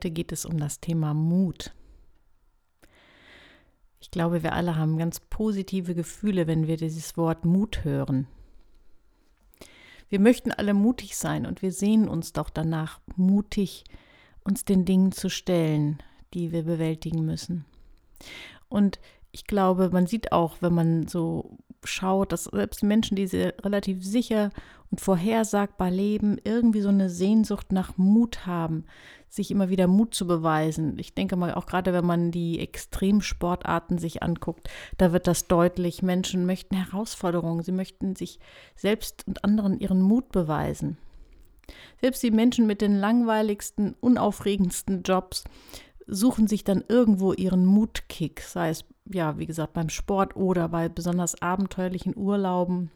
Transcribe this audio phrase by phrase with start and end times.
[0.00, 1.74] Heute geht es um das Thema Mut.
[4.00, 8.26] Ich glaube, wir alle haben ganz positive Gefühle, wenn wir dieses Wort Mut hören.
[10.08, 13.84] Wir möchten alle mutig sein und wir sehen uns doch danach, mutig
[14.42, 17.66] uns den Dingen zu stellen, die wir bewältigen müssen.
[18.70, 19.00] Und
[19.32, 24.04] ich glaube, man sieht auch, wenn man so schaut, dass selbst Menschen, die sehr relativ
[24.04, 24.50] sicher
[24.90, 28.84] und vorhersagbar leben, irgendwie so eine Sehnsucht nach Mut haben,
[29.28, 30.98] sich immer wieder Mut zu beweisen.
[30.98, 36.02] Ich denke mal, auch gerade wenn man die Extremsportarten sich anguckt, da wird das deutlich.
[36.02, 38.40] Menschen möchten Herausforderungen, sie möchten sich
[38.74, 40.98] selbst und anderen ihren Mut beweisen.
[42.00, 45.44] Selbst die Menschen mit den langweiligsten, unaufregendsten Jobs
[46.08, 50.88] suchen sich dann irgendwo ihren Mutkick, sei es, ja, wie gesagt, beim Sport oder bei
[50.88, 52.90] besonders abenteuerlichen Urlauben.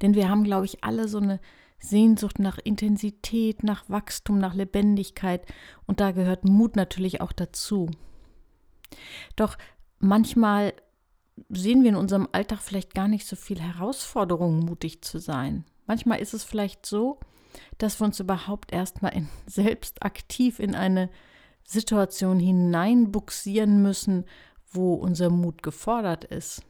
[0.00, 1.40] Denn wir haben, glaube ich, alle so eine
[1.78, 5.44] Sehnsucht nach Intensität, nach Wachstum, nach Lebendigkeit
[5.86, 7.90] und da gehört Mut natürlich auch dazu.
[9.36, 9.58] Doch
[9.98, 10.74] manchmal
[11.48, 15.64] sehen wir in unserem Alltag vielleicht gar nicht so viel Herausforderungen, mutig zu sein.
[15.86, 17.18] Manchmal ist es vielleicht so,
[17.78, 19.12] dass wir uns überhaupt erstmal
[19.46, 21.10] selbst aktiv in eine
[21.64, 24.24] Situation hineinbuxieren müssen,
[24.70, 26.62] wo unser Mut gefordert ist.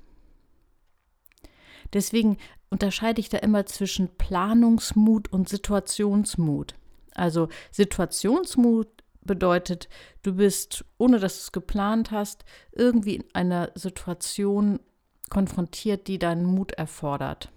[1.93, 2.39] Deswegen
[2.71, 6.75] unterscheide ich da immer zwischen Planungsmut und Situationsmut.
[7.15, 8.89] Also Situationsmut
[9.21, 9.89] bedeutet,
[10.23, 14.81] du bist, ohne dass du es geplant hast, irgendwie in einer Situation
[15.29, 17.51] konfrontiert, die deinen Mut erfordert.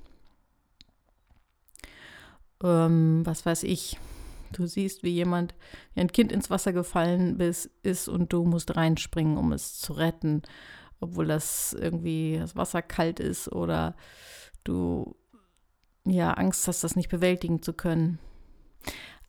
[2.63, 3.97] Ähm, was weiß ich,
[4.51, 5.55] du siehst, wie jemand,
[5.93, 10.41] wie ein Kind ins Wasser gefallen ist und du musst reinspringen, um es zu retten,
[10.99, 13.95] obwohl das irgendwie das Wasser kalt ist oder
[14.63, 15.15] du
[16.05, 18.19] ja Angst hast, das nicht bewältigen zu können.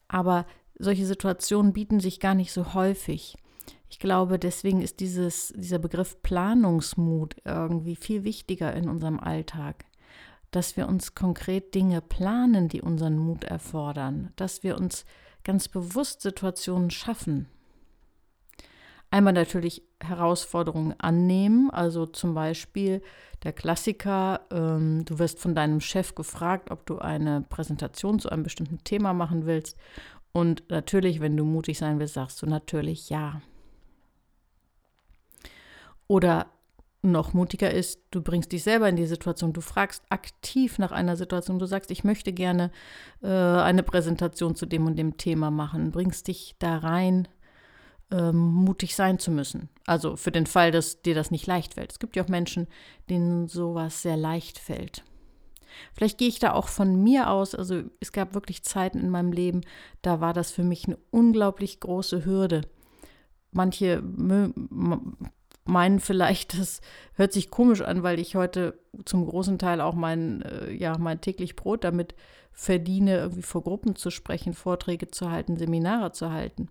[0.08, 0.46] Aber
[0.78, 3.36] solche Situationen bieten sich gar nicht so häufig.
[3.88, 9.85] Ich glaube, deswegen ist dieses, dieser Begriff Planungsmut irgendwie viel wichtiger in unserem Alltag.
[10.56, 14.32] Dass wir uns konkret Dinge planen, die unseren Mut erfordern.
[14.36, 15.04] Dass wir uns
[15.44, 17.46] ganz bewusst Situationen schaffen.
[19.10, 23.02] Einmal natürlich Herausforderungen annehmen, also zum Beispiel
[23.44, 28.42] der Klassiker, ähm, du wirst von deinem Chef gefragt, ob du eine Präsentation zu einem
[28.42, 29.76] bestimmten Thema machen willst.
[30.32, 33.42] Und natürlich, wenn du mutig sein willst, sagst du natürlich ja.
[36.08, 36.46] Oder
[37.10, 41.16] noch mutiger ist, du bringst dich selber in die Situation, du fragst aktiv nach einer
[41.16, 42.70] Situation, du sagst, ich möchte gerne
[43.22, 47.28] äh, eine Präsentation zu dem und dem Thema machen, bringst dich da rein,
[48.10, 49.68] ähm, mutig sein zu müssen.
[49.86, 51.92] Also für den Fall, dass dir das nicht leicht fällt.
[51.92, 52.66] Es gibt ja auch Menschen,
[53.10, 55.02] denen sowas sehr leicht fällt.
[55.92, 57.54] Vielleicht gehe ich da auch von mir aus.
[57.54, 59.62] Also es gab wirklich Zeiten in meinem Leben,
[60.02, 62.62] da war das für mich eine unglaublich große Hürde.
[63.52, 64.02] Manche
[65.68, 66.80] meinen vielleicht, das
[67.14, 71.20] hört sich komisch an, weil ich heute zum großen Teil auch mein, äh, ja, mein
[71.20, 72.14] täglich Brot damit
[72.52, 76.68] verdiene, irgendwie vor Gruppen zu sprechen, Vorträge zu halten, Seminare zu halten.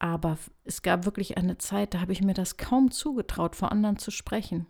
[0.00, 3.98] Aber es gab wirklich eine Zeit, da habe ich mir das kaum zugetraut, vor anderen
[3.98, 4.66] zu sprechen.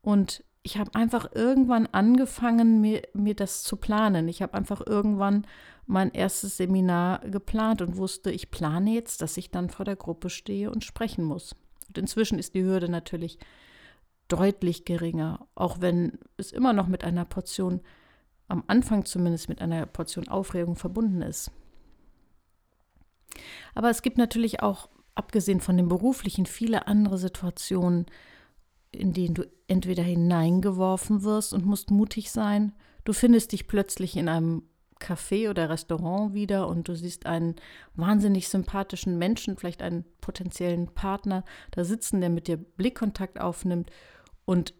[0.00, 4.26] Und ich habe einfach irgendwann angefangen, mir, mir das zu planen.
[4.26, 5.46] Ich habe einfach irgendwann
[5.86, 10.28] mein erstes Seminar geplant und wusste, ich plane jetzt, dass ich dann vor der Gruppe
[10.28, 11.54] stehe und sprechen muss.
[11.98, 13.38] Inzwischen ist die Hürde natürlich
[14.28, 17.80] deutlich geringer, auch wenn es immer noch mit einer Portion,
[18.48, 21.50] am Anfang zumindest mit einer Portion Aufregung verbunden ist.
[23.74, 28.06] Aber es gibt natürlich auch, abgesehen von dem beruflichen, viele andere Situationen,
[28.92, 32.72] in denen du entweder hineingeworfen wirst und musst mutig sein.
[33.04, 34.62] Du findest dich plötzlich in einem
[35.00, 37.56] Café oder Restaurant wieder und du siehst einen
[37.94, 43.90] wahnsinnig sympathischen Menschen, vielleicht einen potenziellen Partner da sitzen, der mit dir Blickkontakt aufnimmt.
[44.44, 44.74] Und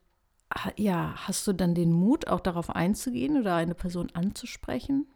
[0.76, 5.06] ja, hast du dann den Mut, auch darauf einzugehen oder eine Person anzusprechen?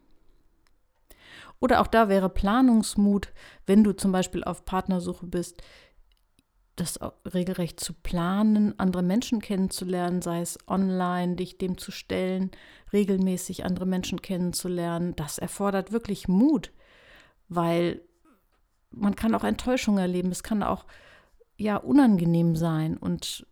[1.59, 3.31] Oder auch da wäre Planungsmut,
[3.65, 5.61] wenn du zum Beispiel auf Partnersuche bist,
[6.75, 12.51] das regelrecht zu planen, andere Menschen kennenzulernen, sei es online, dich dem zu stellen,
[12.93, 16.71] regelmäßig andere Menschen kennenzulernen, das erfordert wirklich Mut,
[17.49, 18.01] weil
[18.89, 20.85] man kann auch Enttäuschung erleben, es kann auch
[21.57, 23.45] ja unangenehm sein und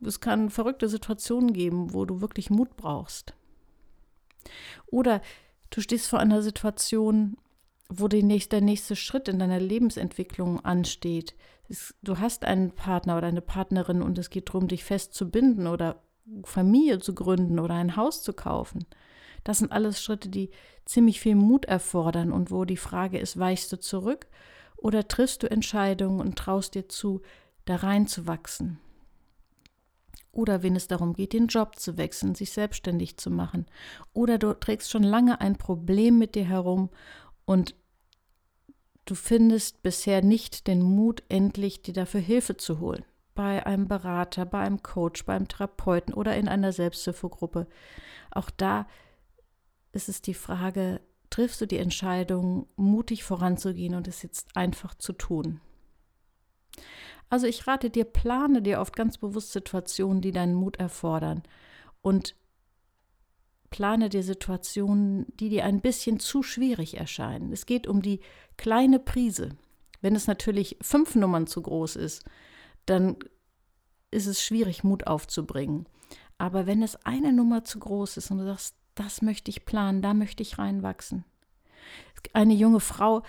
[0.00, 3.34] es kann verrückte Situationen geben, wo du wirklich Mut brauchst.
[4.86, 5.22] Oder
[5.70, 7.36] du stehst vor einer Situation,
[7.88, 11.34] wo der nächste Schritt in deiner Lebensentwicklung ansteht.
[11.68, 16.02] Es, du hast einen Partner oder eine Partnerin und es geht darum, dich festzubinden oder
[16.44, 18.86] Familie zu gründen oder ein Haus zu kaufen.
[19.44, 20.50] Das sind alles Schritte, die
[20.86, 24.26] ziemlich viel Mut erfordern und wo die Frage ist, weichst du zurück
[24.76, 27.22] Oder triffst du Entscheidungen und traust dir zu,
[27.64, 28.78] da reinzuwachsen?
[30.30, 33.66] Oder wenn es darum geht, den Job zu wechseln, sich selbstständig zu machen.
[34.12, 36.90] Oder du trägst schon lange ein Problem mit dir herum
[37.46, 37.74] und
[39.04, 43.04] du findest bisher nicht den Mut, endlich dir dafür Hilfe zu holen.
[43.34, 47.66] Bei einem Berater, bei einem Coach, beim Therapeuten oder in einer Selbsthilfegruppe.
[48.30, 48.86] Auch da
[49.92, 55.12] ist es die Frage, triffst du die Entscheidung, mutig voranzugehen und es jetzt einfach zu
[55.12, 55.60] tun?
[57.28, 61.42] Also ich rate dir, plane dir oft ganz bewusst Situationen, die deinen Mut erfordern
[62.02, 62.36] und
[63.74, 67.50] plane dir Situationen, die dir ein bisschen zu schwierig erscheinen.
[67.50, 68.20] Es geht um die
[68.56, 69.48] kleine Prise.
[70.00, 72.22] Wenn es natürlich fünf Nummern zu groß ist,
[72.86, 73.16] dann
[74.12, 75.88] ist es schwierig, Mut aufzubringen.
[76.38, 80.02] Aber wenn es eine Nummer zu groß ist und du sagst, das möchte ich planen,
[80.02, 81.24] da möchte ich reinwachsen.
[82.32, 83.24] Eine junge Frau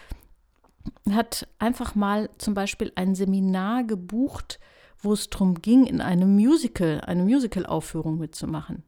[1.09, 4.59] hat einfach mal zum Beispiel ein Seminar gebucht,
[5.00, 8.83] wo es darum ging, in einem Musical, eine Musical-Aufführung mitzumachen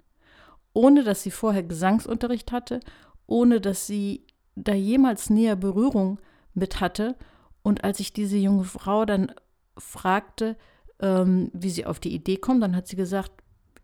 [0.74, 2.80] ohne dass sie vorher Gesangsunterricht hatte,
[3.26, 4.26] ohne dass sie
[4.56, 6.20] da jemals näher Berührung
[6.54, 7.16] mit hatte.
[7.64, 9.32] Und als ich diese junge Frau dann
[9.78, 10.56] fragte,
[11.00, 13.32] ähm, wie sie auf die Idee kommt, dann hat sie gesagt,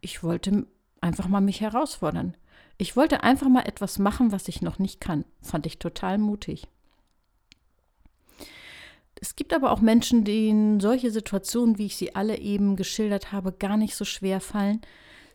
[0.02, 0.66] ich wollte
[1.02, 2.36] einfach mal mich herausfordern.
[2.78, 5.26] Ich wollte einfach mal etwas machen, was ich noch nicht kann.
[5.42, 6.68] Fand ich total mutig.
[9.22, 13.54] Es gibt aber auch Menschen, denen solche Situationen, wie ich sie alle eben geschildert habe,
[13.54, 14.82] gar nicht so schwer fallen,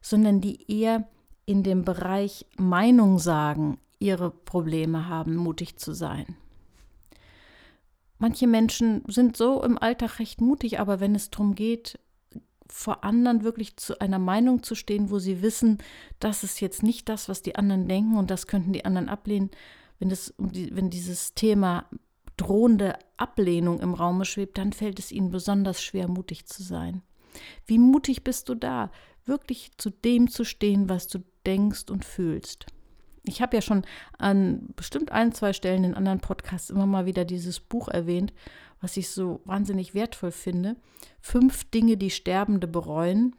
[0.03, 1.09] sondern die eher
[1.49, 6.37] in dem Bereich Meinung sagen ihre Probleme haben, mutig zu sein.
[8.19, 11.99] Manche Menschen sind so im Alltag recht mutig, aber wenn es darum geht,
[12.67, 15.79] vor anderen wirklich zu einer Meinung zu stehen, wo sie wissen,
[16.21, 19.50] das ist jetzt nicht das, was die anderen denken und das könnten die anderen ablehnen,
[19.99, 21.87] wenn, das, wenn dieses Thema
[22.37, 27.00] drohende Ablehnung im Raume schwebt, dann fällt es ihnen besonders schwer, mutig zu sein.
[27.65, 28.91] Wie mutig bist du da,
[29.29, 32.67] wirklich zu dem zu stehen, was du denkst und fühlst.
[33.25, 33.83] Ich habe ja schon
[34.19, 38.33] an bestimmt ein, zwei Stellen in anderen Podcasts immer mal wieder dieses Buch erwähnt,
[38.81, 40.77] was ich so wahnsinnig wertvoll finde.
[41.21, 43.35] Fünf Dinge, die Sterbende bereuen.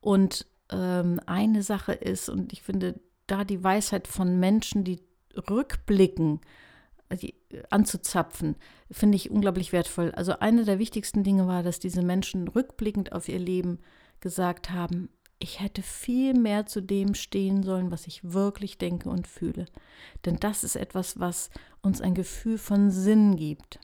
[0.00, 5.00] Und ähm, eine Sache ist, und ich finde da die Weisheit von Menschen, die
[5.48, 6.40] rückblicken,
[7.12, 7.34] die,
[7.70, 8.56] anzuzapfen,
[8.90, 10.10] finde ich unglaublich wertvoll.
[10.12, 13.78] Also eine der wichtigsten Dinge war, dass diese Menschen rückblickend auf ihr Leben
[14.20, 15.08] gesagt haben,
[15.40, 19.64] ich hätte viel mehr zu dem stehen sollen, was ich wirklich denke und fühle.
[20.26, 21.50] Denn das ist etwas, was
[21.80, 23.80] uns ein Gefühl von Sinn gibt.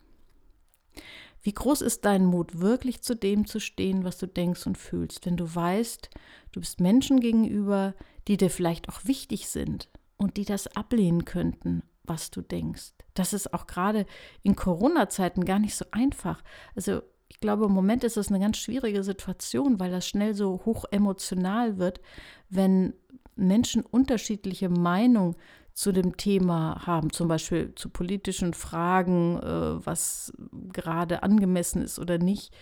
[1.42, 5.24] Wie groß ist dein Mut, wirklich zu dem zu stehen, was du denkst und fühlst,
[5.24, 6.10] wenn du weißt,
[6.52, 7.94] du bist Menschen gegenüber,
[8.28, 12.92] die dir vielleicht auch wichtig sind und die das ablehnen könnten, was du denkst.
[13.14, 14.06] Das ist auch gerade
[14.42, 16.42] in Corona-Zeiten gar nicht so einfach.
[16.74, 20.62] Also ich glaube, im Moment ist es eine ganz schwierige Situation, weil das schnell so
[20.64, 22.00] hoch emotional wird,
[22.48, 22.94] wenn
[23.34, 25.36] Menschen unterschiedliche Meinungen
[25.72, 30.32] zu dem Thema haben, zum Beispiel zu politischen Fragen, äh, was
[30.72, 32.54] gerade angemessen ist oder nicht,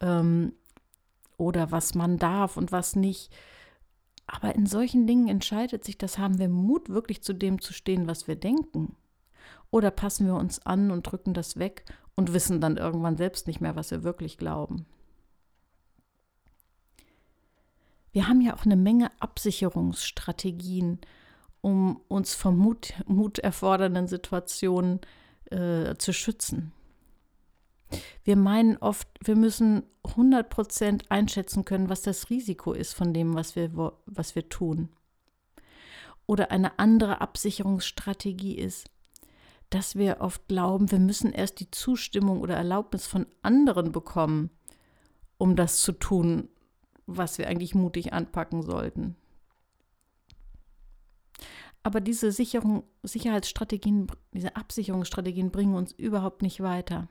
[0.00, 0.52] ähm,
[1.36, 3.34] oder was man darf und was nicht.
[4.28, 8.06] Aber in solchen Dingen entscheidet sich das, haben wir Mut, wirklich zu dem zu stehen,
[8.06, 8.94] was wir denken?
[9.70, 13.60] Oder passen wir uns an und drücken das weg und wissen dann irgendwann selbst nicht
[13.60, 14.86] mehr, was wir wirklich glauben.
[18.12, 21.00] Wir haben ja auch eine Menge Absicherungsstrategien,
[21.62, 25.00] um uns vor Mut, Mut erfordernden Situationen
[25.50, 26.72] äh, zu schützen.
[28.24, 33.56] Wir meinen oft, wir müssen 100% einschätzen können, was das Risiko ist von dem, was
[33.56, 33.70] wir,
[34.06, 34.90] was wir tun.
[36.26, 38.90] Oder eine andere Absicherungsstrategie ist,
[39.74, 44.50] dass wir oft glauben, wir müssen erst die Zustimmung oder Erlaubnis von anderen bekommen,
[45.38, 46.50] um das zu tun,
[47.06, 49.16] was wir eigentlich mutig anpacken sollten.
[51.82, 57.08] Aber diese Sicherung, Sicherheitsstrategien, diese Absicherungsstrategien bringen uns überhaupt nicht weiter.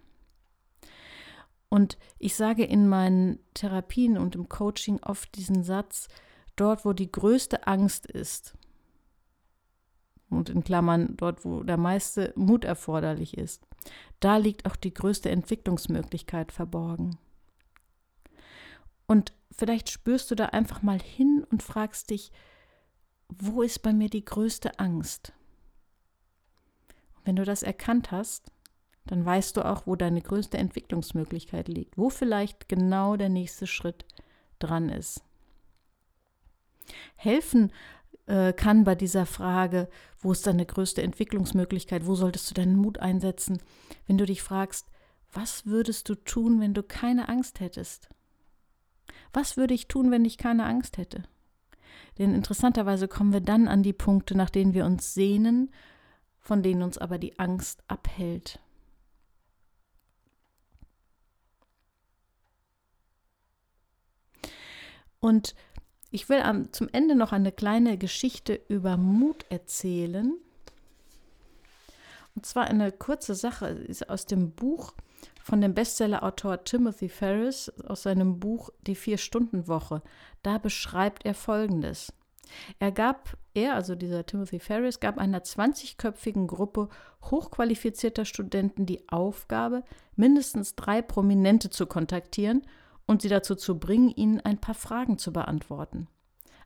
[1.67, 6.09] Und ich sage in meinen Therapien und im Coaching oft diesen Satz,
[6.55, 8.53] dort wo die größte Angst ist,
[10.31, 13.65] und in Klammern dort, wo der meiste Mut erforderlich ist.
[14.19, 17.17] Da liegt auch die größte Entwicklungsmöglichkeit verborgen.
[19.07, 22.31] Und vielleicht spürst du da einfach mal hin und fragst dich,
[23.27, 25.33] wo ist bei mir die größte Angst?
[27.23, 28.51] Wenn du das erkannt hast,
[29.05, 34.05] dann weißt du auch, wo deine größte Entwicklungsmöglichkeit liegt, wo vielleicht genau der nächste Schritt
[34.59, 35.23] dran ist.
[37.15, 37.71] Helfen
[38.27, 42.99] äh, kann bei dieser Frage, wo ist deine größte Entwicklungsmöglichkeit, wo solltest du deinen Mut
[42.99, 43.61] einsetzen,
[44.07, 44.87] wenn du dich fragst,
[45.33, 48.09] was würdest du tun, wenn du keine Angst hättest?
[49.33, 51.23] Was würde ich tun, wenn ich keine Angst hätte?
[52.17, 55.71] Denn interessanterweise kommen wir dann an die Punkte, nach denen wir uns sehnen,
[56.39, 58.59] von denen uns aber die Angst abhält.
[65.19, 65.55] Und
[66.11, 70.33] ich will am, zum Ende noch eine kleine Geschichte über Mut erzählen.
[72.35, 74.93] Und zwar eine kurze Sache, ist aus dem Buch
[75.41, 80.01] von dem Bestsellerautor Timothy Ferris, aus seinem Buch Die Vier-Stunden-Woche.
[80.43, 82.13] Da beschreibt er Folgendes.
[82.79, 86.89] Er gab, er, also dieser Timothy Ferris, gab einer 20-köpfigen Gruppe
[87.23, 89.83] hochqualifizierter Studenten die Aufgabe,
[90.15, 92.63] mindestens drei Prominente zu kontaktieren
[93.11, 96.07] und sie dazu zu bringen, ihnen ein paar Fragen zu beantworten.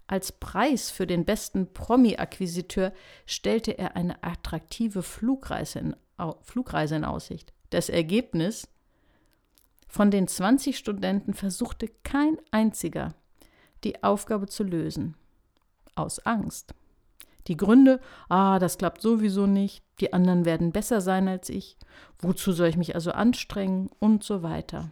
[0.06, 2.94] Als Preis für den besten Promi-Akquisiteur
[3.26, 5.96] stellte er eine attraktive Flugreise in,
[6.44, 7.52] Flugreise in Aussicht.
[7.72, 8.68] Das Ergebnis?
[9.88, 13.16] Von den 20 Studenten versuchte kein einziger,
[13.84, 15.16] die Aufgabe zu lösen.
[15.96, 16.76] Aus Angst.
[17.48, 18.00] Die Gründe,
[18.30, 21.78] ah, das klappt sowieso nicht, die anderen werden besser sein als ich,
[22.20, 24.92] wozu soll ich mich also anstrengen und so weiter.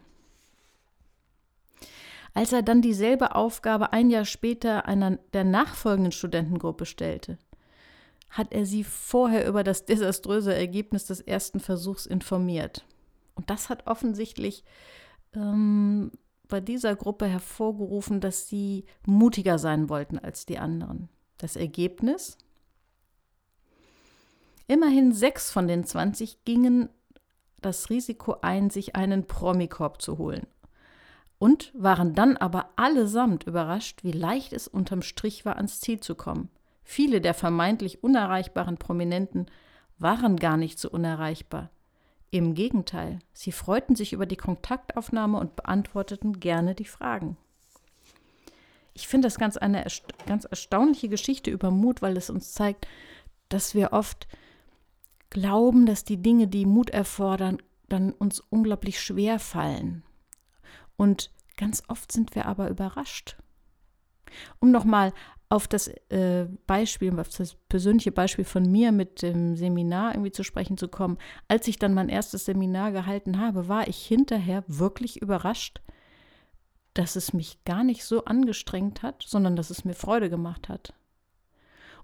[2.34, 7.38] Als er dann dieselbe Aufgabe ein Jahr später einer der nachfolgenden Studentengruppe stellte,
[8.30, 12.86] hat er sie vorher über das desaströse Ergebnis des ersten Versuchs informiert.
[13.36, 14.63] Und das hat offensichtlich
[15.36, 16.12] ähm,
[16.48, 21.10] bei dieser Gruppe hervorgerufen, dass sie mutiger sein wollten als die anderen.
[21.38, 22.38] Das Ergebnis?
[24.68, 26.90] Immerhin sechs von den 20 gingen
[27.62, 30.48] das Risiko ein, sich einen Promikorb zu holen
[31.43, 36.15] und waren dann aber allesamt überrascht, wie leicht es unterm Strich war, ans Ziel zu
[36.15, 36.47] kommen.
[36.85, 39.47] Viele der vermeintlich unerreichbaren Prominenten
[40.00, 41.69] waren gar nicht so unerreichbar.
[42.31, 47.35] Im Gegenteil, sie freuten sich über die Kontaktaufnahme und beantworteten gerne die Fragen.
[48.93, 49.85] Ich finde das ganz eine
[50.25, 52.88] ganz erstaunliche Geschichte über Mut, weil es uns zeigt,
[53.50, 54.29] dass wir oft
[55.29, 57.57] glauben, dass die Dinge, die Mut erfordern,
[57.89, 60.03] dann uns unglaublich schwer fallen.
[60.97, 63.38] Und ganz oft sind wir aber überrascht.
[64.59, 65.13] Um nochmal
[65.53, 70.43] auf das äh, Beispiel, auf das persönliche Beispiel von mir mit dem Seminar irgendwie zu
[70.43, 71.19] sprechen zu kommen.
[71.47, 75.81] Als ich dann mein erstes Seminar gehalten habe, war ich hinterher wirklich überrascht,
[76.95, 80.95] dass es mich gar nicht so angestrengt hat, sondern dass es mir Freude gemacht hat.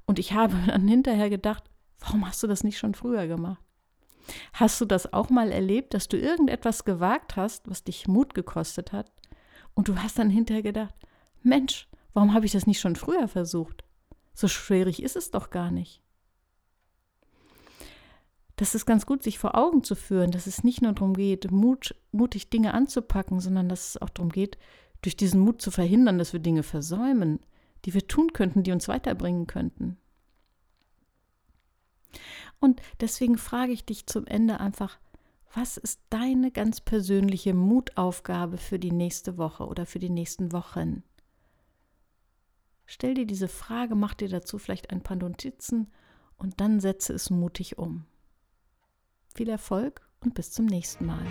[0.06, 1.64] Und ich habe dann hinterher gedacht,
[2.00, 3.64] warum hast du das nicht schon früher gemacht?
[4.54, 8.92] Hast du das auch mal erlebt, dass du irgendetwas gewagt hast, was dich Mut gekostet
[8.92, 9.12] hat?
[9.74, 10.96] Und du hast dann hinterher gedacht,
[11.42, 13.84] Mensch, warum habe ich das nicht schon früher versucht?
[14.34, 16.02] So schwierig ist es doch gar nicht.
[18.56, 21.50] Das ist ganz gut, sich vor Augen zu führen, dass es nicht nur darum geht,
[21.50, 24.58] Mut, mutig Dinge anzupacken, sondern dass es auch darum geht,
[25.02, 27.40] durch diesen Mut zu verhindern, dass wir Dinge versäumen,
[27.86, 29.98] die wir tun könnten, die uns weiterbringen könnten.
[32.60, 35.00] Und deswegen frage ich dich zum Ende einfach,
[35.54, 41.04] was ist deine ganz persönliche Mutaufgabe für die nächste Woche oder für die nächsten Wochen?
[42.86, 45.92] Stell dir diese Frage, mach dir dazu vielleicht ein paar Notizen
[46.38, 48.06] und dann setze es mutig um.
[49.34, 51.26] Viel Erfolg und bis zum nächsten Mal.